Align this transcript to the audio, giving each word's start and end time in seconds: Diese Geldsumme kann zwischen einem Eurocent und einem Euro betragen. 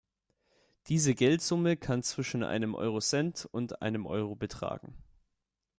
Diese 0.87 1.13
Geldsumme 1.13 1.77
kann 1.77 2.01
zwischen 2.01 2.41
einem 2.41 2.73
Eurocent 2.73 3.47
und 3.51 3.83
einem 3.83 4.07
Euro 4.07 4.35
betragen. 4.35 4.97